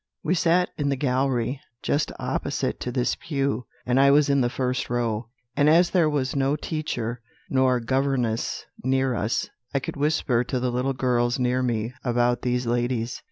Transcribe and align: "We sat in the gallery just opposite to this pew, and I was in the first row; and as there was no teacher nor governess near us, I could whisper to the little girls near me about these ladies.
"We 0.23 0.33
sat 0.33 0.69
in 0.79 0.89
the 0.89 0.95
gallery 0.95 1.61
just 1.83 2.11
opposite 2.17 2.79
to 2.79 2.91
this 2.91 3.15
pew, 3.15 3.67
and 3.85 3.99
I 3.99 4.09
was 4.09 4.31
in 4.31 4.41
the 4.41 4.49
first 4.49 4.89
row; 4.89 5.29
and 5.55 5.69
as 5.69 5.91
there 5.91 6.09
was 6.09 6.35
no 6.35 6.55
teacher 6.55 7.21
nor 7.51 7.79
governess 7.79 8.65
near 8.83 9.13
us, 9.13 9.51
I 9.75 9.79
could 9.79 9.97
whisper 9.97 10.43
to 10.43 10.59
the 10.59 10.71
little 10.71 10.93
girls 10.93 11.37
near 11.37 11.61
me 11.61 11.93
about 12.03 12.41
these 12.41 12.65
ladies. 12.65 13.19